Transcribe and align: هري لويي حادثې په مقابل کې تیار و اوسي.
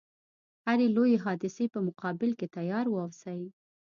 هري 0.67 0.87
لويي 0.95 1.17
حادثې 1.25 1.65
په 1.73 1.79
مقابل 1.87 2.31
کې 2.39 2.47
تیار 2.55 2.85
و 2.89 2.99
اوسي. 3.05 3.41